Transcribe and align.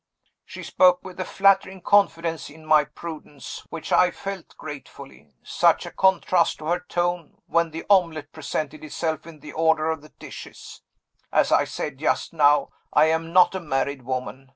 She 0.45 0.63
spoke 0.63 1.03
with 1.03 1.19
a 1.19 1.23
flattering 1.25 1.79
confidence 1.83 2.49
in 2.49 2.65
my 2.65 2.85
prudence, 2.85 3.67
which 3.69 3.91
I 3.91 4.09
felt 4.09 4.57
gratefully. 4.57 5.35
Such 5.43 5.85
a 5.85 5.91
contrast 5.91 6.57
to 6.57 6.65
her 6.65 6.79
tone 6.89 7.37
when 7.45 7.69
the 7.69 7.85
omelet 7.87 8.31
presented 8.31 8.83
itself 8.83 9.27
in 9.27 9.41
the 9.41 9.51
order 9.53 9.91
of 9.91 10.01
the 10.01 10.09
dishes! 10.09 10.81
As 11.31 11.51
I 11.51 11.65
said 11.65 11.99
just 11.99 12.33
now 12.33 12.69
I 12.91 13.11
am 13.11 13.31
not 13.31 13.53
a 13.53 13.59
married 13.59 14.01
woman. 14.01 14.49